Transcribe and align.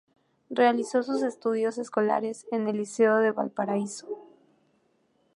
Realizó 0.49 1.03
sus 1.03 1.21
estudios 1.21 1.77
escolares 1.77 2.47
en 2.51 2.67
el 2.67 2.77
Liceo 2.77 3.17
de 3.17 3.31
Valparaíso. 3.31 4.07